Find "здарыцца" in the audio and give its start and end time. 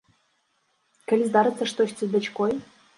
1.29-1.63